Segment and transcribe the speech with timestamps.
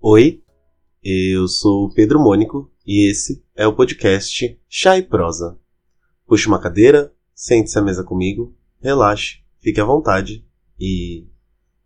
[0.00, 0.42] Oi,
[1.02, 5.58] eu sou o Pedro Mônico e esse é o podcast Chá e Prosa.
[6.26, 10.46] Puxe uma cadeira, sente-se à mesa comigo, relaxe, fique à vontade
[10.78, 11.26] e.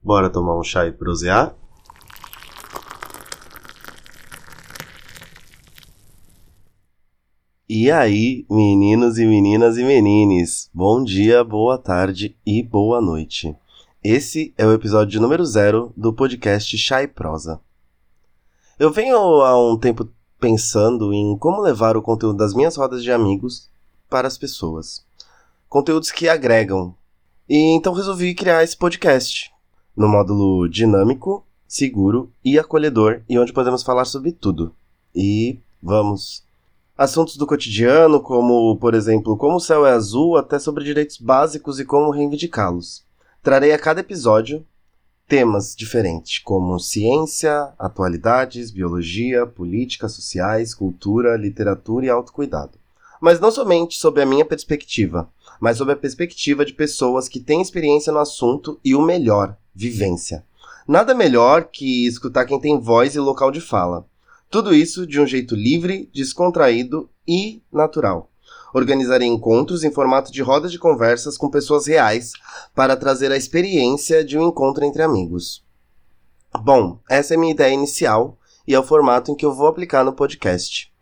[0.02, 1.57] Bora tomar um chá e prosear?
[7.75, 13.56] E aí, meninos e meninas e menines, bom dia, boa tarde e boa noite.
[14.05, 17.59] Esse é o episódio número zero do podcast Chá e Prosa.
[18.78, 20.06] Eu venho há um tempo
[20.38, 23.70] pensando em como levar o conteúdo das minhas rodas de amigos
[24.06, 25.02] para as pessoas.
[25.66, 26.95] Conteúdos que agregam.
[27.48, 29.50] E então resolvi criar esse podcast
[29.97, 34.75] no módulo dinâmico, seguro e acolhedor e onde podemos falar sobre tudo.
[35.14, 36.52] E vamos.
[37.02, 41.80] Assuntos do cotidiano, como, por exemplo, como o céu é azul, até sobre direitos básicos
[41.80, 43.05] e como reivindicá-los.
[43.42, 44.64] Trarei a cada episódio
[45.27, 52.78] temas diferentes, como ciência, atualidades, biologia, política, sociais, cultura, literatura e autocuidado.
[53.20, 55.28] Mas não somente sob a minha perspectiva,
[55.61, 60.45] mas sob a perspectiva de pessoas que têm experiência no assunto e o melhor, vivência.
[60.86, 64.06] Nada melhor que escutar quem tem voz e local de fala.
[64.53, 68.28] Tudo isso de um jeito livre, descontraído e natural
[68.72, 72.33] organizarei encontros em formato de rodas de conversas com pessoas reais
[72.75, 75.64] para trazer a experiência de um encontro entre amigos.
[76.62, 79.67] Bom, essa é a minha ideia inicial e é o formato em que eu vou
[79.67, 80.92] aplicar no podcast.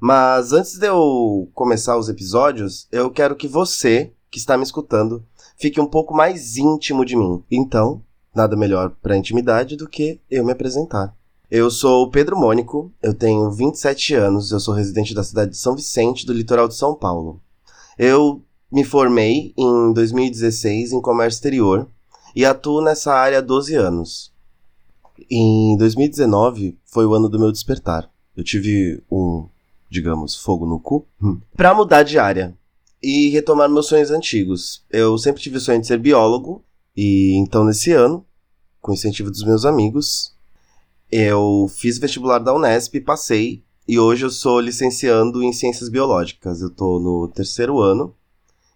[0.00, 5.24] Mas antes de eu começar os episódios, eu quero que você, que está me escutando,
[5.56, 7.42] fique um pouco mais íntimo de mim.
[7.50, 8.02] Então,
[8.34, 11.16] nada melhor para intimidade do que eu me apresentar.
[11.48, 15.76] Eu sou Pedro Mônico, eu tenho 27 anos, eu sou residente da cidade de São
[15.76, 17.40] Vicente, do litoral de São Paulo.
[17.96, 21.88] Eu me formei em 2016 em comércio exterior
[22.34, 24.32] e atuo nessa área há 12 anos.
[25.30, 28.10] Em 2019 foi o ano do meu despertar.
[28.36, 29.46] Eu tive um,
[29.88, 31.06] digamos, fogo no cu
[31.56, 32.56] para mudar de área
[33.00, 34.84] e retomar meus sonhos antigos.
[34.90, 36.64] Eu sempre tive o sonho de ser biólogo
[36.96, 38.26] e então nesse ano,
[38.80, 40.35] com incentivo dos meus amigos,
[41.10, 46.60] eu fiz vestibular da Unesp, passei, e hoje eu sou licenciando em Ciências Biológicas.
[46.60, 48.14] Eu tô no terceiro ano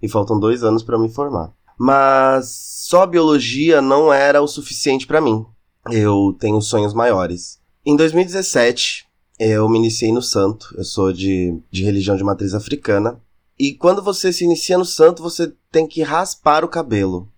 [0.01, 1.53] e faltam dois anos para me formar.
[1.77, 2.49] Mas
[2.87, 5.45] só biologia não era o suficiente para mim.
[5.91, 7.59] Eu tenho sonhos maiores.
[7.85, 9.07] Em 2017,
[9.39, 10.73] eu me iniciei no santo.
[10.77, 13.21] Eu sou de, de religião de matriz africana.
[13.59, 17.29] E quando você se inicia no santo, você tem que raspar o cabelo.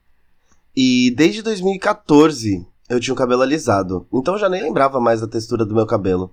[0.77, 5.65] E desde 2014 eu tinha o cabelo alisado, então já nem lembrava mais da textura
[5.65, 6.31] do meu cabelo.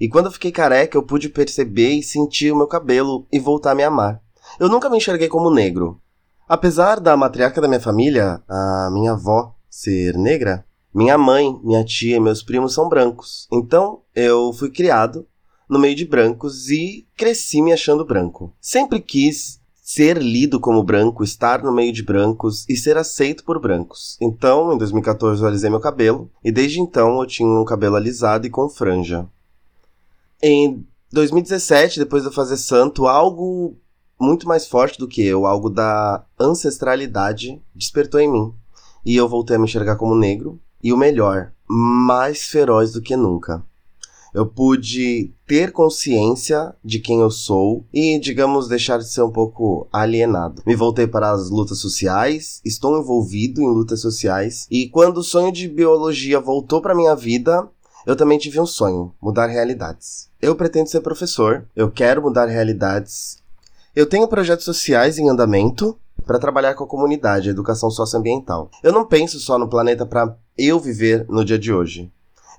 [0.00, 3.70] E quando eu fiquei careca, eu pude perceber e sentir o meu cabelo e voltar
[3.70, 4.20] a me amar.
[4.58, 6.00] Eu nunca me enxerguei como negro.
[6.48, 12.16] Apesar da matriarca da minha família, a minha avó, ser negra, minha mãe, minha tia
[12.16, 13.46] e meus primos são brancos.
[13.52, 15.28] Então eu fui criado
[15.68, 18.52] no meio de brancos e cresci me achando branco.
[18.60, 19.59] Sempre quis
[19.92, 24.16] ser lido como branco, estar no meio de brancos e ser aceito por brancos.
[24.20, 28.46] Então, em 2014 eu alisei meu cabelo e desde então eu tinha um cabelo alisado
[28.46, 29.26] e com franja.
[30.40, 33.76] Em 2017, depois de eu fazer santo, algo
[34.18, 38.54] muito mais forte do que eu, algo da ancestralidade, despertou em mim.
[39.04, 43.16] E eu voltei a me enxergar como negro e o melhor, mais feroz do que
[43.16, 43.60] nunca
[44.34, 49.88] eu pude ter consciência de quem eu sou e, digamos, deixar de ser um pouco
[49.92, 50.62] alienado.
[50.66, 55.52] Me voltei para as lutas sociais, estou envolvido em lutas sociais e quando o sonho
[55.52, 57.68] de biologia voltou para minha vida,
[58.06, 60.28] eu também tive um sonho, mudar realidades.
[60.40, 63.38] Eu pretendo ser professor, eu quero mudar realidades.
[63.94, 68.70] Eu tenho projetos sociais em andamento para trabalhar com a comunidade, educação socioambiental.
[68.82, 72.10] Eu não penso só no planeta para eu viver no dia de hoje.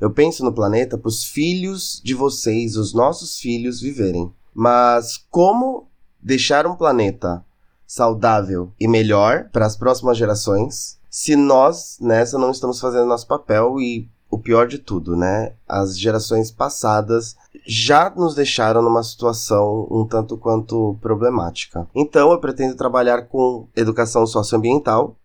[0.02, 4.34] Eu penso no planeta para os filhos de vocês, os nossos filhos, viverem.
[4.52, 5.88] Mas como
[6.20, 7.46] deixar um planeta
[7.86, 13.80] saudável e melhor para as próximas gerações se nós nessa não estamos fazendo nosso papel
[13.80, 15.54] e o pior de tudo, né?
[15.68, 17.36] As gerações passadas
[17.68, 21.88] já nos deixaram numa situação um tanto quanto problemática.
[21.94, 25.18] Então eu pretendo trabalhar com educação socioambiental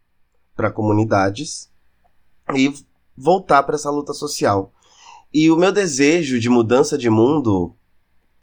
[0.57, 1.71] para comunidades
[2.55, 2.75] e
[3.17, 4.73] voltar para essa luta social.
[5.33, 7.75] E o meu desejo de mudança de mundo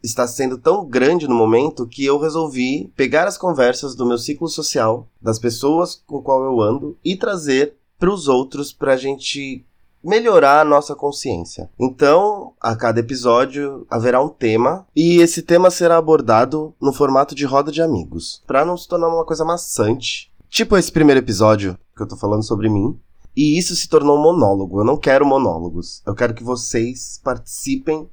[0.04, 4.50] está sendo tão grande no momento que eu resolvi pegar as conversas do meu ciclo
[4.50, 9.66] social, das pessoas com qual eu ando, e trazer para os outros para a gente
[10.04, 11.70] melhorar a nossa consciência.
[11.80, 17.46] Então, a cada episódio haverá um tema e esse tema será abordado no formato de
[17.46, 20.30] roda de amigos, para não se tornar uma coisa maçante.
[20.50, 23.00] Tipo esse primeiro episódio que eu tô falando sobre mim.
[23.36, 24.80] E isso se tornou um monólogo.
[24.80, 26.02] Eu não quero monólogos.
[26.06, 28.10] Eu quero que vocês participem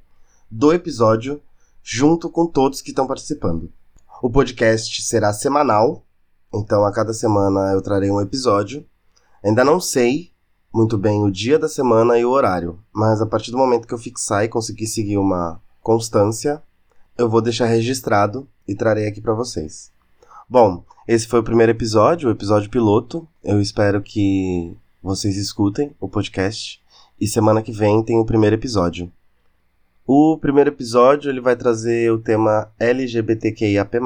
[0.49, 1.41] do episódio
[1.83, 3.71] junto com todos que estão participando.
[4.21, 6.05] O podcast será semanal,
[6.53, 8.85] então a cada semana eu trarei um episódio.
[9.43, 10.31] Ainda não sei
[10.73, 13.93] muito bem o dia da semana e o horário, mas a partir do momento que
[13.93, 16.61] eu fixar e conseguir seguir uma constância,
[17.17, 19.91] eu vou deixar registrado e trarei aqui para vocês.
[20.49, 23.27] Bom, esse foi o primeiro episódio, o episódio piloto.
[23.43, 26.81] Eu espero que vocês escutem o podcast
[27.19, 29.11] e semana que vem tem o primeiro episódio.
[30.05, 33.97] O primeiro episódio ele vai trazer o tema LGBTQIAP+,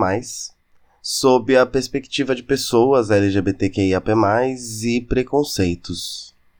[1.02, 4.12] sob a perspectiva de pessoas LGBTQIAP+,
[4.84, 6.35] e preconceitos.